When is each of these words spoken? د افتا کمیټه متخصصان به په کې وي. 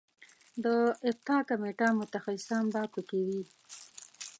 د 0.63 0.65
افتا 1.09 1.37
کمیټه 1.49 1.87
متخصصان 1.99 2.63
به 2.73 2.81
په 2.93 3.01
کې 3.09 3.19
وي. 3.27 3.41